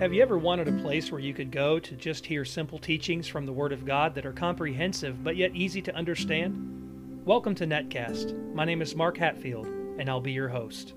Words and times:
Have 0.00 0.14
you 0.14 0.22
ever 0.22 0.38
wanted 0.38 0.66
a 0.66 0.82
place 0.82 1.12
where 1.12 1.20
you 1.20 1.34
could 1.34 1.50
go 1.50 1.78
to 1.78 1.94
just 1.94 2.24
hear 2.24 2.42
simple 2.42 2.78
teachings 2.78 3.28
from 3.28 3.44
the 3.44 3.52
Word 3.52 3.70
of 3.70 3.84
God 3.84 4.14
that 4.14 4.24
are 4.24 4.32
comprehensive 4.32 5.22
but 5.22 5.36
yet 5.36 5.54
easy 5.54 5.82
to 5.82 5.94
understand? 5.94 7.20
Welcome 7.26 7.54
to 7.56 7.66
Netcast. 7.66 8.34
My 8.54 8.64
name 8.64 8.80
is 8.80 8.96
Mark 8.96 9.18
Hatfield, 9.18 9.66
and 9.66 10.08
I'll 10.08 10.18
be 10.18 10.32
your 10.32 10.48
host. 10.48 10.94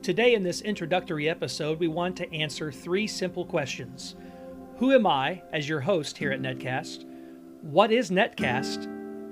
Today, 0.00 0.32
in 0.32 0.42
this 0.42 0.62
introductory 0.62 1.28
episode, 1.28 1.78
we 1.78 1.88
want 1.88 2.16
to 2.16 2.34
answer 2.34 2.72
three 2.72 3.06
simple 3.06 3.44
questions 3.44 4.16
Who 4.78 4.92
am 4.92 5.06
I 5.06 5.42
as 5.52 5.68
your 5.68 5.80
host 5.80 6.16
here 6.16 6.32
at 6.32 6.40
Netcast? 6.40 7.04
What 7.60 7.92
is 7.92 8.10
Netcast? 8.10 8.84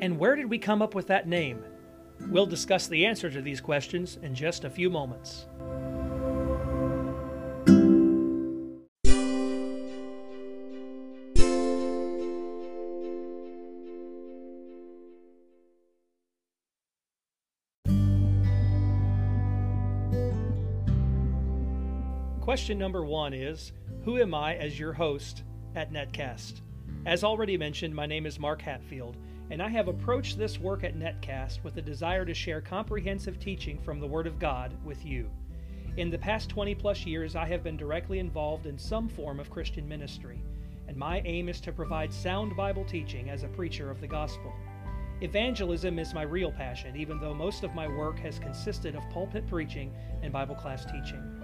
And 0.03 0.19
where 0.19 0.37
did 0.37 0.51
we 0.51 0.59
come 0.59 0.83
up 0.83 0.95
with 0.95 1.07
that 1.07 1.27
name? 1.27 1.65
We'll 2.29 2.45
discuss 2.45 2.87
the 2.87 3.07
answer 3.07 3.31
to 3.31 3.41
these 3.41 3.63
questions 3.63 4.19
in 4.21 4.35
just 4.35 4.65
a 4.65 4.71
few 4.71 4.91
moments. 4.91 5.47
Question 22.49 22.79
number 22.79 23.05
one 23.05 23.35
is 23.35 23.73
Who 24.05 24.17
am 24.17 24.33
I 24.33 24.57
as 24.57 24.79
your 24.79 24.95
host 24.95 25.43
at 25.75 25.93
Netcast? 25.93 26.63
As 27.05 27.23
already 27.23 27.59
mentioned, 27.59 27.95
my 27.95 28.07
name 28.07 28.25
is 28.25 28.39
Mark 28.39 28.63
Hatfield, 28.63 29.19
and 29.51 29.63
I 29.63 29.69
have 29.69 29.87
approached 29.87 30.39
this 30.39 30.59
work 30.59 30.83
at 30.83 30.99
Netcast 30.99 31.63
with 31.63 31.77
a 31.77 31.83
desire 31.83 32.25
to 32.25 32.33
share 32.33 32.63
comprehensive 32.63 33.39
teaching 33.39 33.79
from 33.79 34.01
the 34.01 34.07
Word 34.07 34.27
of 34.27 34.39
God 34.39 34.73
with 34.83 35.05
you. 35.05 35.29
In 35.99 36.09
the 36.09 36.17
past 36.17 36.49
20 36.49 36.75
plus 36.75 37.05
years, 37.05 37.37
I 37.37 37.45
have 37.45 37.63
been 37.63 37.77
directly 37.77 38.19
involved 38.19 38.65
in 38.65 38.79
some 38.79 39.11
form 39.11 39.41
of 39.41 39.51
Christian 39.51 39.87
ministry, 39.87 40.43
and 40.87 40.97
my 40.97 41.21
aim 41.27 41.51
is 41.51 41.61
to 41.61 41.71
provide 41.71 42.15
sound 42.15 42.57
Bible 42.57 42.87
teaching 42.87 43.29
as 43.29 43.43
a 43.43 43.49
preacher 43.49 43.91
of 43.91 44.01
the 44.01 44.09
gospel. 44.09 44.55
Evangelism 45.21 45.99
is 45.99 46.15
my 46.15 46.23
real 46.23 46.51
passion, 46.51 46.97
even 46.97 47.21
though 47.21 47.35
most 47.35 47.63
of 47.63 47.75
my 47.75 47.87
work 47.87 48.19
has 48.21 48.39
consisted 48.39 48.95
of 48.95 49.07
pulpit 49.11 49.47
preaching 49.47 49.93
and 50.23 50.33
Bible 50.33 50.55
class 50.55 50.87
teaching. 50.87 51.38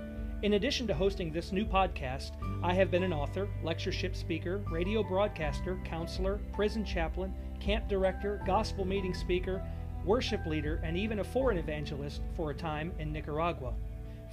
In 0.45 0.53
addition 0.53 0.87
to 0.89 0.95
hosting 0.95 1.33
this 1.33 1.53
new 1.53 1.65
podcast, 1.65 2.33
I 2.63 2.75
have 2.75 2.91
been 2.91 3.03
an 3.03 3.15
author, 3.15 3.49
lectureship 3.63 4.15
speaker, 4.15 4.59
radio 4.71 5.03
broadcaster, 5.03 5.81
counselor, 5.87 6.39
prison 6.53 6.85
chaplain, 6.85 7.33
camp 7.61 7.89
director, 7.89 8.43
gospel 8.45 8.85
meeting 8.85 9.15
speaker, 9.15 9.67
worship 10.05 10.45
leader, 10.45 10.83
and 10.85 10.99
even 10.99 11.21
a 11.21 11.25
foreign 11.25 11.57
evangelist 11.57 12.21
for 12.37 12.51
a 12.51 12.55
time 12.55 12.93
in 12.99 13.11
Nicaragua. 13.11 13.73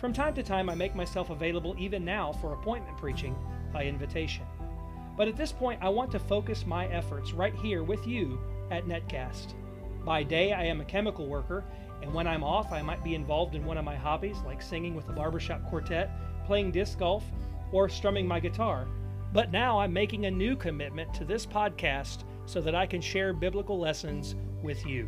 From 0.02 0.12
time 0.12 0.34
to 0.34 0.44
time, 0.44 0.70
I 0.70 0.76
make 0.76 0.96
myself 0.96 1.30
available 1.30 1.78
even 1.80 2.04
now 2.04 2.34
for 2.34 2.56
appointment 2.56 2.98
preaching 2.98 3.34
by 3.72 3.86
invitation. 3.86 4.44
But 5.16 5.30
at 5.30 5.38
this 5.38 5.54
point, 5.54 5.82
I 5.82 5.88
want 5.88 6.12
to 6.12 6.20
focus 6.20 6.66
my 6.66 6.88
efforts 6.88 7.32
right 7.32 7.56
here 7.56 7.84
with 7.84 8.06
you 8.06 8.38
at 8.70 8.84
Netcast. 8.84 9.54
By 10.04 10.24
day, 10.24 10.52
I 10.52 10.66
am 10.66 10.82
a 10.82 10.86
chemical 10.86 11.26
worker 11.26 11.64
and 12.02 12.14
when 12.14 12.28
I'm 12.28 12.44
off, 12.44 12.72
I 12.72 12.82
might 12.82 13.04
be 13.04 13.16
involved 13.16 13.56
in 13.56 13.66
one 13.66 13.78
of 13.78 13.86
my 13.86 13.96
hobbies, 13.96 14.38
like 14.46 14.62
singing 14.62 14.96
with 14.96 15.08
the 15.08 15.14
barbershop 15.14 15.64
quartet, 15.70 16.10
playing 16.46 16.72
disc 16.72 16.98
golf, 17.00 17.24
or 17.72 17.88
strumming 17.90 18.28
my 18.28 18.40
guitar. 18.40 18.88
But 19.34 19.52
now 19.52 19.80
I'm 19.80 19.94
making 19.94 20.26
a 20.26 20.32
new 20.32 20.56
commitment 20.56 21.14
to 21.14 21.26
this 21.26 21.46
podcast 21.46 22.24
so 22.46 22.60
that 22.62 22.76
I 22.76 22.86
can 22.86 23.02
share 23.02 23.34
biblical 23.34 23.80
lessons 23.80 24.36
with 24.62 24.86
you. 24.86 25.08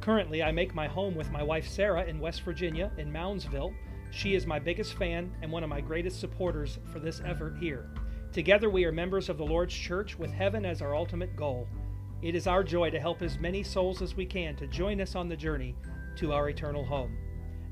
Currently, 0.00 0.42
I 0.42 0.52
make 0.52 0.74
my 0.74 0.86
home 0.86 1.14
with 1.14 1.30
my 1.30 1.42
wife 1.42 1.66
Sarah 1.66 2.04
in 2.04 2.20
West 2.20 2.42
Virginia, 2.42 2.92
in 2.96 3.12
Moundsville. 3.12 3.74
She 4.10 4.34
is 4.34 4.46
my 4.46 4.58
biggest 4.58 4.94
fan 4.94 5.32
and 5.42 5.50
one 5.50 5.64
of 5.64 5.70
my 5.70 5.80
greatest 5.80 6.20
supporters 6.20 6.78
for 6.92 7.00
this 7.00 7.20
effort 7.24 7.56
here. 7.58 7.90
Together, 8.32 8.70
we 8.70 8.84
are 8.84 8.92
members 8.92 9.28
of 9.28 9.38
the 9.38 9.44
Lord's 9.44 9.74
Church 9.74 10.18
with 10.18 10.30
heaven 10.30 10.64
as 10.64 10.80
our 10.80 10.94
ultimate 10.94 11.36
goal. 11.36 11.68
It 12.22 12.34
is 12.34 12.46
our 12.46 12.64
joy 12.64 12.90
to 12.90 13.00
help 13.00 13.22
as 13.22 13.38
many 13.38 13.62
souls 13.62 14.00
as 14.00 14.16
we 14.16 14.24
can 14.24 14.56
to 14.56 14.66
join 14.66 15.00
us 15.00 15.14
on 15.14 15.28
the 15.28 15.36
journey 15.36 15.74
to 16.16 16.32
our 16.32 16.48
eternal 16.48 16.84
home. 16.84 17.16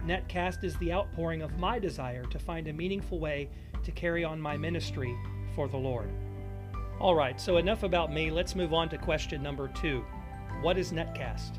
Netcast 0.04 0.64
is 0.64 0.76
the 0.76 0.92
outpouring 0.92 1.42
of 1.42 1.58
my 1.58 1.78
desire 1.78 2.25
to 2.25 2.38
find 2.38 2.69
a 2.69 2.72
meaningful 2.72 3.20
way 3.20 3.48
to 3.84 3.92
carry 3.92 4.25
on 4.25 4.41
my 4.41 4.56
ministry 4.56 5.16
for 5.54 5.69
the 5.69 5.76
Lord. 5.76 6.10
All 6.98 7.14
right, 7.14 7.41
so 7.41 7.56
enough 7.56 7.82
about 7.82 8.12
me. 8.12 8.31
Let's 8.31 8.54
move 8.54 8.72
on 8.72 8.88
to 8.91 8.98
question 8.98 9.42
number 9.42 9.69
two 9.69 10.04
What 10.60 10.78
is 10.78 10.92
Netcast? 10.92 11.58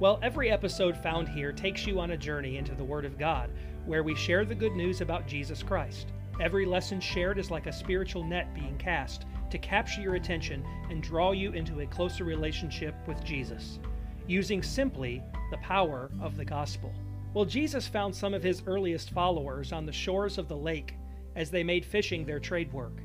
Well, 0.00 0.18
every 0.22 0.50
episode 0.50 0.96
found 0.96 1.28
here 1.28 1.52
takes 1.52 1.86
you 1.86 2.00
on 2.00 2.10
a 2.10 2.16
journey 2.16 2.56
into 2.56 2.74
the 2.74 2.84
Word 2.84 3.04
of 3.04 3.18
God, 3.18 3.50
where 3.86 4.02
we 4.02 4.14
share 4.14 4.44
the 4.44 4.54
good 4.54 4.72
news 4.72 5.00
about 5.00 5.28
Jesus 5.28 5.62
Christ. 5.62 6.08
Every 6.40 6.66
lesson 6.66 7.00
shared 7.00 7.38
is 7.38 7.50
like 7.50 7.66
a 7.66 7.72
spiritual 7.72 8.24
net 8.24 8.52
being 8.54 8.76
cast 8.78 9.26
to 9.50 9.58
capture 9.58 10.00
your 10.00 10.16
attention 10.16 10.64
and 10.90 11.02
draw 11.02 11.32
you 11.32 11.52
into 11.52 11.80
a 11.80 11.86
closer 11.86 12.24
relationship 12.24 12.94
with 13.06 13.22
Jesus 13.22 13.78
using 14.26 14.62
simply 14.62 15.22
the 15.52 15.58
power 15.58 16.10
of 16.20 16.36
the 16.36 16.44
gospel. 16.44 16.92
Well, 17.34 17.44
Jesus 17.44 17.86
found 17.86 18.16
some 18.16 18.34
of 18.34 18.42
his 18.42 18.62
earliest 18.66 19.10
followers 19.10 19.70
on 19.70 19.86
the 19.86 19.92
shores 19.92 20.38
of 20.38 20.48
the 20.48 20.56
lake 20.56 20.94
as 21.36 21.50
they 21.50 21.62
made 21.62 21.84
fishing 21.84 22.24
their 22.24 22.40
trade 22.40 22.72
work. 22.72 23.02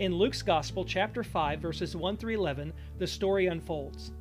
In 0.00 0.14
Luke's 0.14 0.42
Gospel, 0.42 0.84
chapter 0.84 1.22
5, 1.22 1.60
verses 1.60 1.96
1 1.96 2.16
through 2.16 2.34
11, 2.34 2.72
the 2.98 3.06
story 3.06 3.46
unfolds. 3.46 4.12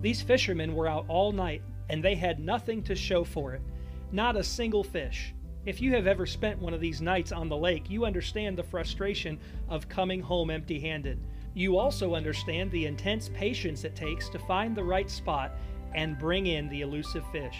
These 0.00 0.20
fishermen 0.20 0.74
were 0.74 0.88
out 0.88 1.06
all 1.08 1.32
night, 1.32 1.62
and 1.88 2.04
they 2.04 2.16
had 2.16 2.40
nothing 2.40 2.82
to 2.82 2.94
show 2.96 3.22
for 3.22 3.54
it, 3.54 3.62
not 4.10 4.36
a 4.36 4.42
single 4.42 4.84
fish. 4.84 5.32
If 5.64 5.80
you 5.80 5.92
have 5.94 6.08
ever 6.08 6.26
spent 6.26 6.60
one 6.60 6.74
of 6.74 6.80
these 6.80 7.00
nights 7.00 7.30
on 7.30 7.48
the 7.48 7.56
lake, 7.56 7.88
you 7.88 8.04
understand 8.04 8.58
the 8.58 8.64
frustration 8.64 9.38
of 9.68 9.88
coming 9.88 10.20
home 10.20 10.50
empty 10.50 10.80
handed. 10.80 11.20
You 11.54 11.78
also 11.78 12.14
understand 12.14 12.70
the 12.70 12.86
intense 12.86 13.30
patience 13.32 13.84
it 13.84 13.94
takes 13.94 14.28
to 14.30 14.38
find 14.40 14.74
the 14.74 14.84
right 14.84 15.08
spot 15.08 15.52
and 15.94 16.18
bring 16.18 16.46
in 16.46 16.68
the 16.68 16.82
elusive 16.82 17.24
fish. 17.32 17.58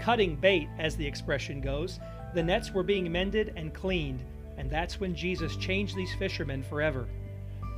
Cutting 0.00 0.36
bait, 0.36 0.68
as 0.78 0.96
the 0.96 1.06
expression 1.06 1.60
goes, 1.60 2.00
the 2.34 2.42
nets 2.42 2.72
were 2.72 2.82
being 2.82 3.10
mended 3.12 3.52
and 3.56 3.74
cleaned, 3.74 4.24
and 4.56 4.70
that's 4.70 4.98
when 4.98 5.14
Jesus 5.14 5.56
changed 5.56 5.96
these 5.96 6.14
fishermen 6.14 6.62
forever. 6.62 7.06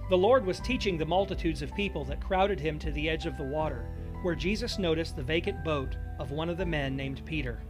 The 0.09 0.19
Lord 0.19 0.45
was 0.45 0.61
teaching 0.61 0.99
the 0.99 1.07
multitudes 1.07 1.63
of 1.63 1.75
people 1.75 2.05
that 2.05 2.21
crowded 2.21 2.61
him 2.61 2.79
to 2.81 2.93
the 2.93 3.09
edge 3.09 3.27
of 3.27 3.37
the 3.37 3.45
water, 3.45 3.87
where 4.23 4.35
Jesus 4.35 4.79
noticed 4.79 5.17
the 5.17 5.23
vacant 5.23 5.65
boat 5.65 5.97
of 6.19 6.31
one 6.31 6.49
of 6.49 6.59
the 6.59 6.67
men 6.67 6.97
named 6.97 7.25
Peter. 7.25 7.61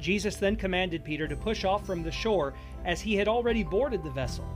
Jesus 0.00 0.36
then 0.36 0.56
commanded 0.56 1.04
Peter 1.04 1.28
to 1.28 1.36
push 1.36 1.64
off 1.64 1.86
from 1.86 2.02
the 2.02 2.10
shore 2.10 2.54
as 2.84 3.00
he 3.00 3.14
had 3.14 3.28
already 3.28 3.62
boarded 3.62 4.02
the 4.02 4.10
vessel. 4.10 4.48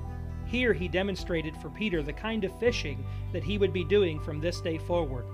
Here 0.47 0.73
he 0.73 0.89
demonstrated 0.89 1.57
for 1.57 1.71
Peter 1.71 2.03
the 2.03 2.13
kind 2.13 2.43
of 2.43 2.59
fishing 2.59 3.05
that 3.33 3.45
he 3.45 3.59
would 3.59 3.73
be 3.73 3.85
doing 3.85 4.19
from 4.19 4.41
this 4.41 4.61
day 4.61 4.79
forward 4.79 5.25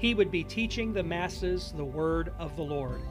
he 0.00 0.14
would 0.14 0.30
be 0.30 0.42
teaching 0.42 0.94
the 0.94 1.02
masses 1.02 1.74
the 1.76 1.84
word 1.84 2.32
of 2.38 2.56
the 2.56 2.62
Lord. 2.62 3.02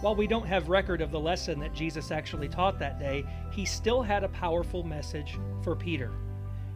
While 0.00 0.14
we 0.14 0.28
don't 0.28 0.46
have 0.46 0.68
record 0.68 1.00
of 1.00 1.10
the 1.10 1.18
lesson 1.18 1.58
that 1.58 1.74
Jesus 1.74 2.12
actually 2.12 2.48
taught 2.48 2.78
that 2.78 3.00
day, 3.00 3.24
he 3.50 3.64
still 3.64 4.00
had 4.00 4.22
a 4.22 4.28
powerful 4.28 4.84
message 4.84 5.38
for 5.64 5.74
Peter. 5.74 6.12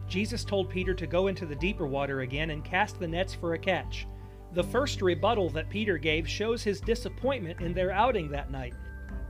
Jesus 0.09 0.43
told 0.43 0.69
Peter 0.69 0.93
to 0.93 1.07
go 1.07 1.27
into 1.27 1.45
the 1.45 1.55
deeper 1.55 1.87
water 1.87 2.19
again 2.19 2.49
and 2.49 2.65
cast 2.65 2.99
the 2.99 3.07
nets 3.07 3.33
for 3.33 3.53
a 3.53 3.59
catch. 3.59 4.07
The 4.51 4.63
first 4.63 5.01
rebuttal 5.01 5.49
that 5.51 5.69
Peter 5.69 5.97
gave 5.97 6.27
shows 6.27 6.61
his 6.61 6.81
disappointment 6.81 7.61
in 7.61 7.73
their 7.73 7.91
outing 7.91 8.29
that 8.31 8.51
night. 8.51 8.73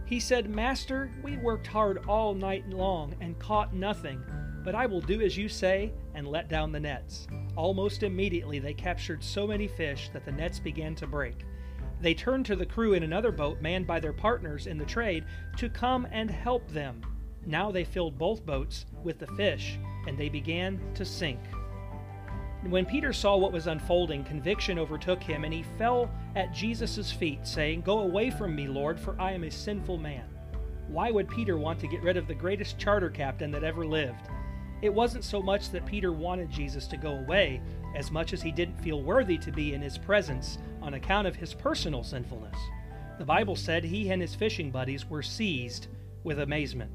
He 0.06 0.20
said, 0.20 0.50
Master, 0.50 1.12
we 1.22 1.38
worked 1.38 1.68
hard 1.68 2.00
all 2.08 2.34
night 2.34 2.68
long 2.68 3.14
and 3.22 3.38
caught 3.38 3.76
nothing, 3.76 4.24
but 4.64 4.74
I 4.74 4.88
will 4.88 5.02
do 5.02 5.22
as 5.22 5.38
you 5.38 5.48
say 5.48 5.94
and 6.16 6.28
let 6.28 6.50
down 6.50 6.72
the 6.72 6.80
nets. 6.80 7.28
Almost 7.56 8.04
immediately, 8.04 8.60
they 8.60 8.74
captured 8.74 9.24
so 9.24 9.46
many 9.46 9.68
fish 9.68 10.10
that 10.14 10.26
the 10.26 10.32
nets 10.32 10.60
began 10.60 10.96
to 10.96 11.08
break. 11.08 11.46
They 12.02 12.14
turned 12.14 12.46
to 12.48 12.56
the 12.56 12.66
crew 12.66 12.94
in 12.94 13.04
another 13.04 13.32
boat 13.32 13.62
manned 13.62 13.86
by 13.86 14.00
their 14.00 14.14
partners 14.14 14.68
in 14.68 14.78
the 14.78 14.86
trade 14.86 15.26
to 15.58 15.70
come 15.70 16.08
and 16.12 16.32
help 16.32 16.68
them. 16.70 17.02
Now 17.46 17.72
they 17.72 17.84
filled 17.84 18.18
both 18.18 18.46
boats 18.46 18.86
with 19.04 19.20
the 19.20 19.28
fish, 19.28 19.78
and 20.08 20.18
they 20.18 20.30
began 20.30 20.80
to 20.96 21.06
sink. 21.06 21.40
When 22.64 22.86
Peter 22.86 23.12
saw 23.12 23.38
what 23.38 23.52
was 23.52 23.68
unfolding, 23.68 24.24
conviction 24.24 24.78
overtook 24.78 25.22
him, 25.22 25.44
and 25.44 25.54
he 25.54 25.64
fell 25.78 26.12
at 26.36 26.54
Jesus' 26.54 27.12
feet, 27.12 27.46
saying, 27.46 27.82
Go 27.82 28.00
away 28.00 28.30
from 28.30 28.56
me, 28.56 28.68
Lord, 28.68 29.00
for 29.00 29.20
I 29.20 29.32
am 29.32 29.44
a 29.44 29.52
sinful 29.52 29.98
man. 29.98 30.26
Why 30.88 31.10
would 31.10 31.28
Peter 31.28 31.58
want 31.58 31.80
to 31.80 31.88
get 31.88 32.04
rid 32.04 32.18
of 32.18 32.28
the 32.28 32.36
greatest 32.36 32.78
charter 32.78 33.10
captain 33.10 33.50
that 33.52 33.64
ever 33.64 33.86
lived? 33.86 34.30
It 34.82 34.94
wasn't 34.94 35.24
so 35.24 35.42
much 35.42 35.70
that 35.70 35.86
Peter 35.86 36.12
wanted 36.12 36.50
Jesus 36.50 36.88
to 36.88 36.98
go 36.98 37.12
away, 37.12 37.62
as 37.96 38.10
much 38.10 38.34
as 38.34 38.42
he 38.42 38.52
didn't 38.52 38.82
feel 38.82 39.02
worthy 39.02 39.38
to 39.38 39.52
be 39.52 39.74
in 39.74 39.82
his 39.82 39.98
presence 39.98 40.58
on 40.82 40.96
account 40.96 41.28
of 41.28 41.36
his 41.36 41.54
personal 41.54 42.04
sinfulness. 42.04 42.58
The 43.20 43.26
Bible 43.26 43.56
said 43.56 43.84
he 43.84 44.10
and 44.10 44.22
his 44.22 44.34
fishing 44.34 44.72
buddies 44.72 45.08
were 45.08 45.22
seized 45.22 45.88
with 46.24 46.40
amazement. 46.40 46.92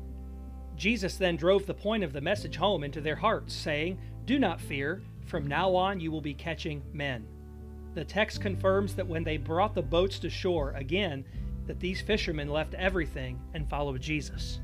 Jesus 0.75 1.17
then 1.17 1.37
drove 1.37 1.67
the 1.67 1.75
point 1.75 2.03
of 2.03 2.13
the 2.13 2.21
message 2.21 2.57
home 2.57 2.83
into 2.83 3.01
their 3.01 3.17
hearts, 3.17 3.55
saying, 3.55 3.99
Do 4.25 4.39
not 4.39 4.61
fear, 4.61 5.03
from 5.27 5.47
now 5.47 5.75
on 5.75 6.01
you 6.01 6.11
will 6.11 6.21
be 6.21 6.35
catching 6.35 6.83
men. 6.93 7.27
The 7.95 8.05
text 8.05 8.41
confirms 8.41 8.95
that 8.95 9.07
when 9.07 9.25
they 9.25 9.37
brought 9.37 9.75
the 9.75 9.83
boats 9.83 10.19
to 10.19 10.29
shore 10.29 10.73
again, 10.73 11.25
that 11.67 11.81
these 11.81 12.03
fishermen 12.03 12.49
left 12.49 12.75
everything 12.75 13.41
and 13.55 13.69
followed 13.69 14.01
Jesus. 14.01 14.61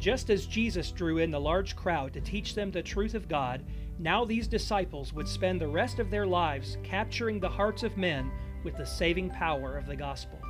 Just 0.00 0.30
as 0.30 0.46
Jesus 0.46 0.92
drew 0.92 1.18
in 1.18 1.30
the 1.30 1.38
large 1.38 1.76
crowd 1.76 2.14
to 2.14 2.22
teach 2.22 2.54
them 2.54 2.70
the 2.70 2.82
truth 2.82 3.14
of 3.14 3.28
God, 3.28 3.62
now 3.98 4.24
these 4.24 4.48
disciples 4.48 5.12
would 5.12 5.28
spend 5.28 5.60
the 5.60 5.68
rest 5.68 5.98
of 5.98 6.10
their 6.10 6.26
lives 6.26 6.78
capturing 6.82 7.38
the 7.38 7.50
hearts 7.50 7.82
of 7.82 7.98
men 7.98 8.32
with 8.64 8.78
the 8.78 8.86
saving 8.86 9.28
power 9.28 9.76
of 9.76 9.84
the 9.84 9.94
gospel. 9.94 10.40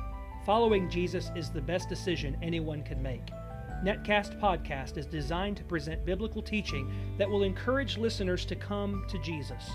Following 0.45 0.89
Jesus 0.89 1.31
is 1.35 1.49
the 1.49 1.59
best 1.59 1.89
decision 1.89 2.37
anyone 2.41 2.81
can 2.81 3.03
make. 3.03 3.27
Netcast 3.83 4.39
Podcast 4.39 4.95
is 4.95 5.05
designed 5.05 5.57
to 5.57 5.65
present 5.65 6.05
biblical 6.05 6.41
teaching 6.41 6.89
that 7.17 7.29
will 7.29 7.43
encourage 7.43 7.97
listeners 7.97 8.45
to 8.45 8.55
come 8.55 9.03
to 9.09 9.21
Jesus. 9.21 9.69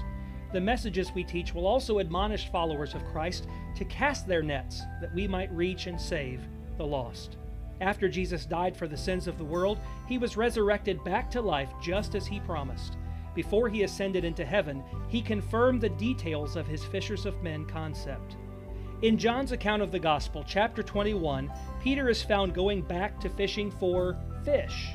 The 0.55 0.61
messages 0.61 1.13
we 1.15 1.23
teach 1.23 1.53
will 1.53 1.67
also 1.67 1.99
admonish 1.99 2.51
followers 2.51 2.95
of 2.95 3.05
Christ 3.13 3.47
to 3.75 3.85
cast 3.85 4.27
their 4.27 4.43
nets 4.43 4.81
that 5.03 5.15
we 5.15 5.29
might 5.29 5.53
reach 5.53 5.87
and 5.87 6.01
save 6.01 6.41
the 6.79 6.87
lost. 6.87 7.37
After 7.81 8.09
Jesus 8.09 8.47
died 8.47 8.77
for 8.77 8.89
the 8.89 8.97
sins 8.97 9.27
of 9.27 9.39
the 9.39 9.45
world, 9.45 9.79
he 10.09 10.19
was 10.19 10.37
resurrected 10.37 11.03
back 11.05 11.31
to 11.33 11.41
life 11.41 11.71
just 11.83 12.15
as 12.15 12.27
he 12.27 12.41
promised. 12.41 12.97
Before 13.35 13.69
he 13.69 13.83
ascended 13.83 14.25
into 14.25 14.47
heaven, 14.47 14.83
he 15.09 15.21
confirmed 15.21 15.83
the 15.83 15.91
details 15.91 16.57
of 16.57 16.67
his 16.67 16.85
fishers 16.85 17.27
of 17.27 17.43
men 17.43 17.67
concept. 17.67 18.37
In 19.03 19.19
John's 19.19 19.53
account 19.53 19.83
of 19.83 19.93
the 19.93 19.99
Gospel, 19.99 20.43
chapter 20.47 20.83
21, 20.83 21.53
Peter 21.83 22.09
is 22.09 22.23
found 22.23 22.55
going 22.55 22.81
back 22.81 23.21
to 23.21 23.29
fishing 23.29 23.71
for 23.71 24.17
fish. 24.43 24.89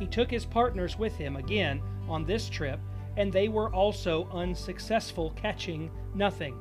He 0.00 0.06
took 0.06 0.28
his 0.28 0.44
partners 0.44 0.98
with 0.98 1.16
him 1.16 1.36
again 1.36 1.80
on 2.08 2.24
this 2.24 2.48
trip, 2.48 2.80
and 3.16 3.32
they 3.32 3.48
were 3.48 3.72
also 3.72 4.28
unsuccessful, 4.32 5.32
catching 5.36 5.92
nothing. 6.12 6.58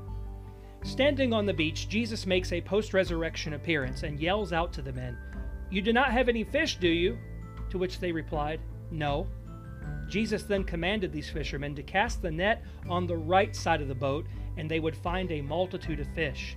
Standing 0.84 1.34
on 1.34 1.48
the 1.48 1.54
beach, 1.54 1.90
Jesus 1.90 2.28
makes 2.28 2.52
a 2.52 2.62
post 2.62 2.94
resurrection 2.94 3.54
appearance 3.54 4.04
and 4.04 4.20
yells 4.20 4.54
out 4.54 4.72
to 4.74 4.84
the 4.84 4.94
men, 4.94 5.18
You 5.70 5.82
do 5.82 5.94
not 5.94 6.12
have 6.12 6.30
any 6.30 6.44
fish, 6.44 6.78
do 6.78 6.88
you? 6.88 7.18
To 7.70 7.78
which 7.78 8.00
they 8.00 8.12
replied, 8.12 8.60
No. 8.92 9.28
Jesus 10.08 10.44
then 10.44 10.64
commanded 10.64 11.12
these 11.12 11.30
fishermen 11.30 11.76
to 11.76 11.84
cast 11.84 12.22
the 12.22 12.32
net 12.32 12.64
on 12.90 13.08
the 13.08 13.18
right 13.18 13.56
side 13.56 13.82
of 13.82 13.88
the 13.88 13.96
boat, 13.96 14.26
and 14.58 14.70
they 14.70 14.80
would 14.80 14.96
find 14.96 15.32
a 15.32 15.42
multitude 15.42 16.00
of 16.00 16.08
fish. 16.14 16.56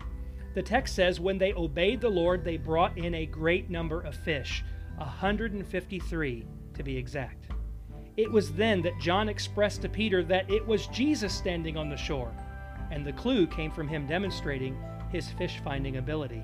The 0.54 0.62
text 0.62 0.94
says, 0.94 1.20
When 1.20 1.38
they 1.38 1.52
obeyed 1.54 2.00
the 2.00 2.08
Lord, 2.08 2.44
they 2.44 2.56
brought 2.56 2.98
in 2.98 3.14
a 3.14 3.26
great 3.26 3.70
number 3.70 4.00
of 4.02 4.14
fish, 4.14 4.64
153 4.98 6.46
to 6.74 6.82
be 6.82 6.96
exact. 6.96 7.48
It 8.16 8.30
was 8.30 8.52
then 8.52 8.82
that 8.82 8.98
John 8.98 9.28
expressed 9.28 9.82
to 9.82 9.88
Peter 9.88 10.24
that 10.24 10.50
it 10.50 10.66
was 10.66 10.88
Jesus 10.88 11.32
standing 11.32 11.76
on 11.76 11.88
the 11.88 11.96
shore, 11.96 12.34
and 12.90 13.06
the 13.06 13.12
clue 13.12 13.46
came 13.46 13.70
from 13.70 13.88
him 13.88 14.06
demonstrating 14.06 14.76
his 15.10 15.30
fish 15.30 15.60
finding 15.62 15.96
ability. 15.96 16.42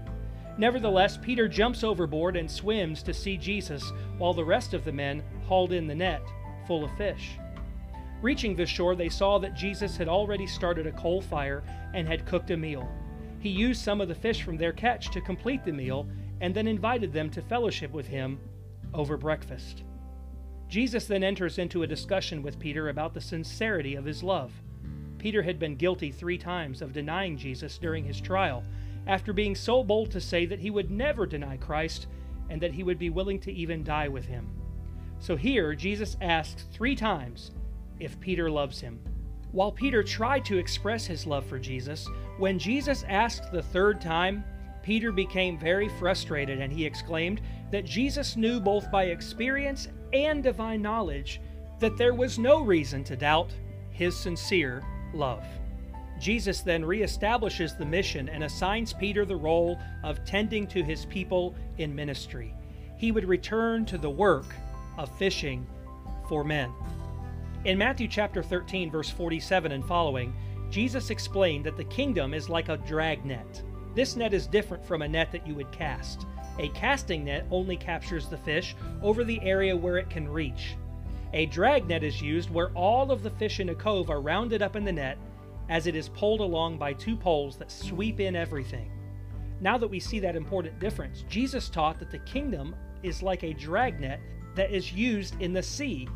Nevertheless, 0.56 1.16
Peter 1.16 1.48
jumps 1.48 1.82
overboard 1.82 2.36
and 2.36 2.50
swims 2.50 3.02
to 3.02 3.12
see 3.12 3.36
Jesus, 3.36 3.92
while 4.18 4.34
the 4.34 4.44
rest 4.44 4.72
of 4.72 4.84
the 4.84 4.92
men 4.92 5.22
hauled 5.46 5.72
in 5.72 5.86
the 5.86 5.94
net 5.94 6.22
full 6.66 6.84
of 6.84 6.96
fish. 6.96 7.38
Reaching 8.22 8.54
the 8.56 8.64
shore, 8.64 8.94
they 8.94 9.08
saw 9.08 9.38
that 9.38 9.54
Jesus 9.54 9.96
had 9.96 10.08
already 10.08 10.46
started 10.46 10.86
a 10.86 10.92
coal 10.92 11.20
fire 11.20 11.62
and 11.92 12.08
had 12.08 12.24
cooked 12.24 12.50
a 12.50 12.56
meal. 12.56 12.88
He 13.40 13.50
used 13.50 13.82
some 13.82 14.00
of 14.00 14.08
the 14.08 14.14
fish 14.14 14.42
from 14.42 14.56
their 14.56 14.72
catch 14.72 15.10
to 15.10 15.20
complete 15.20 15.64
the 15.64 15.72
meal 15.72 16.08
and 16.40 16.54
then 16.54 16.66
invited 16.66 17.12
them 17.12 17.28
to 17.30 17.42
fellowship 17.42 17.92
with 17.92 18.06
him 18.06 18.40
over 18.94 19.16
breakfast. 19.16 19.82
Jesus 20.68 21.04
then 21.06 21.22
enters 21.22 21.58
into 21.58 21.82
a 21.82 21.86
discussion 21.86 22.42
with 22.42 22.58
Peter 22.58 22.88
about 22.88 23.12
the 23.12 23.20
sincerity 23.20 23.94
of 23.94 24.04
his 24.04 24.22
love. 24.22 24.52
Peter 25.18 25.42
had 25.42 25.58
been 25.58 25.76
guilty 25.76 26.10
three 26.10 26.38
times 26.38 26.80
of 26.80 26.92
denying 26.92 27.36
Jesus 27.36 27.76
during 27.78 28.04
his 28.04 28.20
trial, 28.20 28.64
after 29.06 29.32
being 29.32 29.54
so 29.54 29.84
bold 29.84 30.10
to 30.10 30.20
say 30.20 30.46
that 30.46 30.60
he 30.60 30.70
would 30.70 30.90
never 30.90 31.26
deny 31.26 31.56
Christ 31.56 32.06
and 32.50 32.60
that 32.60 32.72
he 32.72 32.82
would 32.82 32.98
be 32.98 33.10
willing 33.10 33.40
to 33.40 33.52
even 33.52 33.84
die 33.84 34.08
with 34.08 34.26
him. 34.26 34.48
So 35.18 35.36
here, 35.36 35.74
Jesus 35.74 36.16
asks 36.20 36.64
three 36.72 36.94
times 36.94 37.50
if 38.00 38.20
Peter 38.20 38.50
loves 38.50 38.80
him. 38.80 39.00
While 39.52 39.72
Peter 39.72 40.02
tried 40.02 40.44
to 40.46 40.58
express 40.58 41.06
his 41.06 41.26
love 41.26 41.46
for 41.46 41.58
Jesus, 41.58 42.08
when 42.38 42.58
Jesus 42.58 43.04
asked 43.08 43.52
the 43.52 43.62
third 43.62 44.00
time, 44.00 44.44
Peter 44.82 45.12
became 45.12 45.58
very 45.58 45.88
frustrated 45.88 46.60
and 46.60 46.72
he 46.72 46.84
exclaimed 46.84 47.40
that 47.70 47.84
Jesus 47.84 48.36
knew 48.36 48.60
both 48.60 48.90
by 48.90 49.04
experience 49.04 49.88
and 50.12 50.42
divine 50.42 50.82
knowledge 50.82 51.40
that 51.78 51.96
there 51.96 52.14
was 52.14 52.38
no 52.38 52.60
reason 52.60 53.02
to 53.04 53.16
doubt 53.16 53.50
his 53.90 54.16
sincere 54.16 54.82
love. 55.14 55.44
Jesus 56.20 56.60
then 56.60 56.82
reestablishes 56.82 57.76
the 57.76 57.84
mission 57.84 58.28
and 58.28 58.44
assigns 58.44 58.92
Peter 58.92 59.24
the 59.24 59.36
role 59.36 59.78
of 60.02 60.24
tending 60.24 60.66
to 60.68 60.82
his 60.82 61.04
people 61.06 61.54
in 61.78 61.94
ministry. 61.94 62.54
He 62.96 63.12
would 63.12 63.28
return 63.28 63.84
to 63.86 63.98
the 63.98 64.10
work 64.10 64.46
of 64.96 65.16
fishing 65.18 65.66
for 66.28 66.44
men. 66.44 66.72
In 67.64 67.78
Matthew 67.78 68.08
chapter 68.08 68.42
13, 68.42 68.90
verse 68.90 69.10
47 69.10 69.72
and 69.72 69.84
following, 69.84 70.34
Jesus 70.70 71.10
explained 71.10 71.64
that 71.64 71.76
the 71.76 71.84
kingdom 71.84 72.34
is 72.34 72.48
like 72.48 72.68
a 72.68 72.76
drag 72.78 73.24
net. 73.24 73.62
This 73.94 74.16
net 74.16 74.34
is 74.34 74.46
different 74.46 74.84
from 74.84 75.02
a 75.02 75.08
net 75.08 75.32
that 75.32 75.46
you 75.46 75.54
would 75.54 75.70
cast. 75.72 76.26
A 76.58 76.68
casting 76.68 77.24
net 77.24 77.46
only 77.50 77.76
captures 77.76 78.28
the 78.28 78.36
fish 78.36 78.76
over 79.02 79.24
the 79.24 79.40
area 79.42 79.76
where 79.76 79.98
it 79.98 80.10
can 80.10 80.28
reach. 80.28 80.76
A 81.32 81.46
drag 81.46 81.88
net 81.88 82.04
is 82.04 82.22
used 82.22 82.50
where 82.50 82.70
all 82.70 83.10
of 83.10 83.22
the 83.22 83.30
fish 83.30 83.60
in 83.60 83.70
a 83.70 83.74
cove 83.74 84.10
are 84.10 84.20
rounded 84.20 84.62
up 84.62 84.76
in 84.76 84.84
the 84.84 84.92
net 84.92 85.18
as 85.68 85.86
it 85.86 85.96
is 85.96 86.08
pulled 86.08 86.40
along 86.40 86.78
by 86.78 86.92
two 86.92 87.16
poles 87.16 87.56
that 87.56 87.70
sweep 87.70 88.20
in 88.20 88.36
everything. 88.36 88.90
Now 89.60 89.78
that 89.78 89.88
we 89.88 90.00
see 90.00 90.18
that 90.20 90.36
important 90.36 90.78
difference, 90.78 91.24
Jesus 91.28 91.68
taught 91.68 91.98
that 91.98 92.10
the 92.10 92.18
kingdom 92.20 92.74
is 93.02 93.22
like 93.22 93.42
a 93.42 93.54
drag 93.54 94.00
net 94.00 94.20
that 94.54 94.70
is 94.70 94.92
used 94.92 95.40
in 95.40 95.52
the 95.52 95.62
sea 95.62 96.08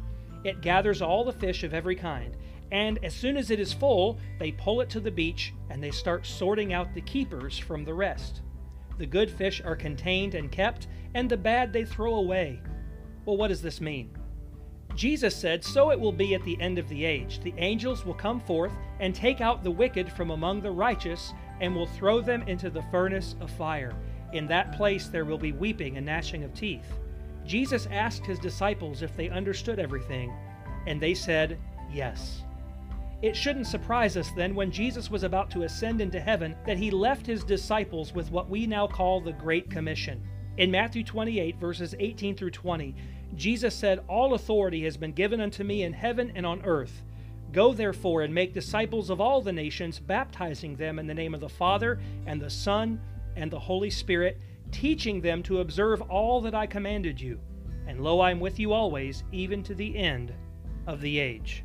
it 0.44 0.60
gathers 0.60 1.02
all 1.02 1.24
the 1.24 1.32
fish 1.32 1.64
of 1.64 1.74
every 1.74 1.96
kind, 1.96 2.36
and 2.70 3.02
as 3.04 3.14
soon 3.14 3.36
as 3.36 3.50
it 3.50 3.58
is 3.58 3.72
full, 3.72 4.18
they 4.38 4.52
pull 4.52 4.80
it 4.80 4.90
to 4.90 5.00
the 5.00 5.10
beach 5.10 5.52
and 5.70 5.82
they 5.82 5.90
start 5.90 6.26
sorting 6.26 6.72
out 6.72 6.94
the 6.94 7.00
keepers 7.00 7.58
from 7.58 7.84
the 7.84 7.94
rest. 7.94 8.42
The 8.98 9.06
good 9.06 9.30
fish 9.30 9.60
are 9.64 9.76
contained 9.76 10.34
and 10.34 10.50
kept, 10.50 10.88
and 11.14 11.28
the 11.28 11.36
bad 11.36 11.72
they 11.72 11.84
throw 11.84 12.14
away. 12.16 12.60
Well, 13.24 13.36
what 13.36 13.48
does 13.48 13.62
this 13.62 13.80
mean? 13.80 14.16
Jesus 14.94 15.34
said, 15.36 15.64
So 15.64 15.90
it 15.90 16.00
will 16.00 16.12
be 16.12 16.34
at 16.34 16.42
the 16.44 16.60
end 16.60 16.78
of 16.78 16.88
the 16.88 17.04
age. 17.04 17.40
The 17.40 17.54
angels 17.58 18.04
will 18.04 18.14
come 18.14 18.40
forth 18.40 18.72
and 19.00 19.14
take 19.14 19.40
out 19.40 19.62
the 19.62 19.70
wicked 19.70 20.10
from 20.12 20.30
among 20.30 20.60
the 20.60 20.70
righteous 20.70 21.32
and 21.60 21.74
will 21.74 21.86
throw 21.86 22.20
them 22.20 22.42
into 22.42 22.70
the 22.70 22.82
furnace 22.90 23.34
of 23.40 23.50
fire. 23.50 23.94
In 24.32 24.46
that 24.48 24.72
place 24.76 25.08
there 25.08 25.24
will 25.24 25.38
be 25.38 25.52
weeping 25.52 25.96
and 25.96 26.06
gnashing 26.06 26.44
of 26.44 26.54
teeth. 26.54 26.86
Jesus 27.46 27.88
asked 27.90 28.26
his 28.26 28.38
disciples 28.38 29.02
if 29.02 29.16
they 29.16 29.30
understood 29.30 29.78
everything, 29.78 30.32
and 30.86 31.00
they 31.00 31.14
said, 31.14 31.58
Yes. 31.90 32.42
It 33.20 33.34
shouldn't 33.34 33.66
surprise 33.66 34.16
us 34.16 34.30
then 34.36 34.54
when 34.54 34.70
Jesus 34.70 35.10
was 35.10 35.24
about 35.24 35.50
to 35.50 35.62
ascend 35.62 36.00
into 36.00 36.20
heaven 36.20 36.54
that 36.66 36.78
he 36.78 36.90
left 36.90 37.26
his 37.26 37.42
disciples 37.42 38.14
with 38.14 38.30
what 38.30 38.48
we 38.48 38.66
now 38.66 38.86
call 38.86 39.20
the 39.20 39.32
Great 39.32 39.70
Commission. 39.70 40.22
In 40.58 40.70
Matthew 40.70 41.02
28, 41.02 41.56
verses 41.56 41.94
18 41.98 42.36
through 42.36 42.50
20, 42.50 42.94
Jesus 43.34 43.74
said, 43.74 44.04
All 44.08 44.34
authority 44.34 44.84
has 44.84 44.96
been 44.96 45.12
given 45.12 45.40
unto 45.40 45.64
me 45.64 45.82
in 45.82 45.92
heaven 45.92 46.32
and 46.34 46.44
on 46.44 46.62
earth. 46.64 47.02
Go 47.52 47.72
therefore 47.72 48.22
and 48.22 48.34
make 48.34 48.52
disciples 48.52 49.10
of 49.10 49.20
all 49.20 49.40
the 49.40 49.52
nations, 49.52 49.98
baptizing 49.98 50.76
them 50.76 50.98
in 50.98 51.06
the 51.06 51.14
name 51.14 51.34
of 51.34 51.40
the 51.40 51.48
Father, 51.48 51.98
and 52.26 52.40
the 52.40 52.50
Son, 52.50 53.00
and 53.36 53.50
the 53.50 53.58
Holy 53.58 53.90
Spirit 53.90 54.38
teaching 54.70 55.20
them 55.20 55.42
to 55.42 55.60
observe 55.60 56.02
all 56.02 56.40
that 56.42 56.54
I 56.54 56.66
commanded 56.66 57.20
you. 57.20 57.40
And 57.86 58.00
lo, 58.00 58.20
I 58.20 58.30
am 58.30 58.40
with 58.40 58.58
you 58.58 58.72
always, 58.72 59.24
even 59.32 59.62
to 59.64 59.74
the 59.74 59.96
end 59.96 60.34
of 60.86 61.00
the 61.00 61.18
age. 61.18 61.64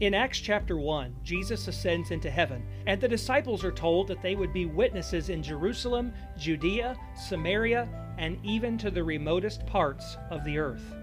In 0.00 0.14
Acts 0.14 0.38
chapter 0.38 0.78
1, 0.78 1.16
Jesus 1.24 1.66
ascends 1.66 2.12
into 2.12 2.30
heaven, 2.30 2.64
and 2.86 3.00
the 3.00 3.08
disciples 3.08 3.64
are 3.64 3.72
told 3.72 4.06
that 4.06 4.22
they 4.22 4.36
would 4.36 4.52
be 4.52 4.66
witnesses 4.66 5.28
in 5.28 5.42
Jerusalem, 5.42 6.12
Judea, 6.38 6.96
Samaria, 7.16 7.88
and 8.16 8.38
even 8.44 8.78
to 8.78 8.92
the 8.92 9.02
remotest 9.02 9.66
parts 9.66 10.16
of 10.30 10.44
the 10.44 10.58
earth. 10.58 10.94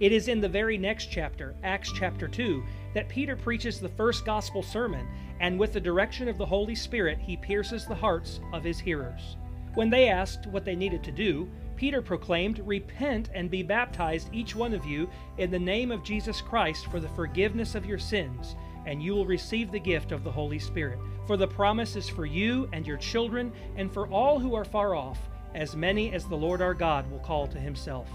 It 0.00 0.12
is 0.12 0.28
in 0.28 0.40
the 0.40 0.48
very 0.48 0.78
next 0.78 1.10
chapter, 1.10 1.54
Acts 1.62 1.92
chapter 1.92 2.26
2, 2.26 2.64
that 2.94 3.10
Peter 3.10 3.36
preaches 3.36 3.78
the 3.78 3.90
first 3.90 4.24
gospel 4.24 4.62
sermon, 4.62 5.06
and 5.40 5.58
with 5.58 5.74
the 5.74 5.80
direction 5.80 6.26
of 6.26 6.38
the 6.38 6.46
Holy 6.46 6.74
Spirit, 6.74 7.18
he 7.18 7.36
pierces 7.36 7.84
the 7.84 7.94
hearts 7.94 8.40
of 8.54 8.64
his 8.64 8.80
hearers. 8.80 9.36
When 9.74 9.90
they 9.90 10.08
asked 10.08 10.46
what 10.46 10.64
they 10.64 10.74
needed 10.74 11.04
to 11.04 11.12
do, 11.12 11.50
Peter 11.76 12.00
proclaimed, 12.00 12.60
Repent 12.60 13.28
and 13.34 13.50
be 13.50 13.62
baptized, 13.62 14.30
each 14.32 14.56
one 14.56 14.72
of 14.72 14.86
you, 14.86 15.06
in 15.36 15.50
the 15.50 15.58
name 15.58 15.90
of 15.90 16.02
Jesus 16.02 16.40
Christ 16.40 16.86
for 16.86 16.98
the 16.98 17.08
forgiveness 17.10 17.74
of 17.74 17.84
your 17.84 17.98
sins, 17.98 18.56
and 18.86 19.02
you 19.02 19.12
will 19.12 19.26
receive 19.26 19.70
the 19.70 19.78
gift 19.78 20.12
of 20.12 20.24
the 20.24 20.32
Holy 20.32 20.58
Spirit. 20.58 20.98
For 21.26 21.36
the 21.36 21.46
promise 21.46 21.94
is 21.94 22.08
for 22.08 22.24
you 22.24 22.70
and 22.72 22.86
your 22.86 22.96
children, 22.96 23.52
and 23.76 23.92
for 23.92 24.08
all 24.08 24.38
who 24.38 24.54
are 24.54 24.64
far 24.64 24.94
off, 24.94 25.18
as 25.54 25.76
many 25.76 26.10
as 26.14 26.24
the 26.24 26.36
Lord 26.36 26.62
our 26.62 26.74
God 26.74 27.10
will 27.10 27.18
call 27.18 27.46
to 27.48 27.58
himself. 27.58 28.08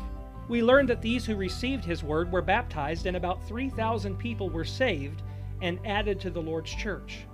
We 0.48 0.62
learned 0.62 0.90
that 0.90 1.02
these 1.02 1.26
who 1.26 1.36
received 1.36 1.84
his 1.84 2.04
word 2.04 2.32
were 2.32 2.42
baptized, 2.42 3.08
and 3.08 3.18
about 3.18 3.48
3,000 3.48 4.18
people 4.18 4.50
were 4.50 4.66
saved 4.66 5.24
and 5.62 5.80
added 5.86 6.20
to 6.22 6.30
the 6.30 6.42
Lord's 6.42 6.74
church. 6.74 7.26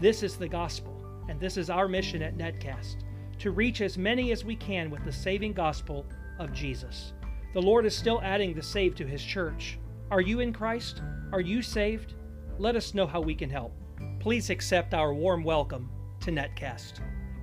This 0.00 0.22
is 0.22 0.36
the 0.36 0.48
gospel, 0.48 0.96
and 1.28 1.40
this 1.40 1.56
is 1.56 1.68
our 1.68 1.88
mission 1.88 2.22
at 2.22 2.38
Netcast 2.38 2.96
to 3.40 3.50
reach 3.50 3.80
as 3.80 3.96
many 3.96 4.32
as 4.32 4.44
we 4.44 4.54
can 4.54 4.90
with 4.90 5.02
the 5.04 5.12
saving 5.12 5.54
gospel 5.54 6.04
of 6.38 6.52
Jesus. 6.52 7.14
The 7.54 7.62
Lord 7.62 7.86
is 7.86 7.96
still 7.96 8.20
adding 8.22 8.54
the 8.54 8.62
saved 8.62 8.98
to 8.98 9.06
His 9.06 9.22
church. 9.22 9.78
Are 10.10 10.20
you 10.20 10.40
in 10.40 10.52
Christ? 10.52 11.02
Are 11.32 11.40
you 11.40 11.62
saved? 11.62 12.14
Let 12.58 12.76
us 12.76 12.94
know 12.94 13.06
how 13.06 13.20
we 13.20 13.34
can 13.34 13.48
help. 13.48 13.72
Please 14.20 14.50
accept 14.50 14.92
our 14.92 15.14
warm 15.14 15.42
welcome 15.42 15.90
to 16.20 16.30
Netcast. 16.30 17.00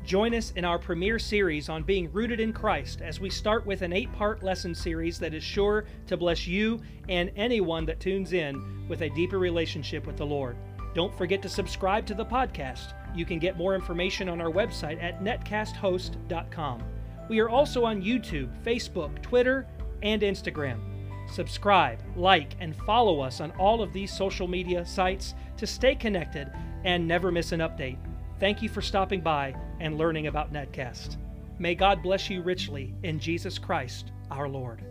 Join 0.07 0.33
us 0.33 0.53
in 0.55 0.63
our 0.63 0.79
premiere 0.79 1.19
series 1.19 1.67
on 1.67 1.83
being 1.83 2.09
rooted 2.13 2.39
in 2.39 2.53
Christ 2.53 3.01
as 3.01 3.19
we 3.19 3.29
start 3.29 3.65
with 3.65 3.81
an 3.81 3.91
eight 3.91 4.09
part 4.13 4.41
lesson 4.41 4.73
series 4.73 5.19
that 5.19 5.33
is 5.33 5.43
sure 5.43 5.83
to 6.05 6.15
bless 6.15 6.47
you 6.47 6.79
and 7.09 7.29
anyone 7.35 7.85
that 7.87 7.99
tunes 7.99 8.31
in 8.31 8.87
with 8.87 9.01
a 9.01 9.09
deeper 9.09 9.37
relationship 9.37 10.07
with 10.07 10.15
the 10.15 10.25
Lord. 10.25 10.55
Don't 10.95 11.13
forget 11.13 11.41
to 11.41 11.49
subscribe 11.49 12.05
to 12.05 12.13
the 12.13 12.23
podcast. 12.23 12.93
You 13.13 13.25
can 13.25 13.37
get 13.37 13.57
more 13.57 13.75
information 13.75 14.29
on 14.29 14.39
our 14.39 14.49
website 14.49 15.03
at 15.03 15.21
netcasthost.com. 15.21 16.83
We 17.27 17.39
are 17.39 17.49
also 17.49 17.83
on 17.83 18.01
YouTube, 18.01 18.63
Facebook, 18.63 19.21
Twitter, 19.21 19.67
and 20.03 20.21
Instagram. 20.21 20.79
Subscribe, 21.29 21.99
like, 22.15 22.53
and 22.61 22.73
follow 22.73 23.19
us 23.19 23.41
on 23.41 23.51
all 23.59 23.81
of 23.81 23.91
these 23.91 24.15
social 24.15 24.47
media 24.47 24.85
sites 24.85 25.35
to 25.57 25.67
stay 25.67 25.95
connected 25.95 26.49
and 26.85 27.05
never 27.05 27.29
miss 27.29 27.51
an 27.51 27.59
update. 27.59 27.97
Thank 28.39 28.61
you 28.61 28.69
for 28.69 28.81
stopping 28.81 29.21
by 29.21 29.55
and 29.79 29.97
learning 29.97 30.27
about 30.27 30.53
Netcast. 30.53 31.17
May 31.57 31.73
God 31.73 32.03
bless 32.03 32.29
you 32.29 32.43
richly 32.43 32.93
in 33.01 33.19
Jesus 33.19 33.57
Christ 33.57 34.11
our 34.29 34.47
Lord. 34.47 34.83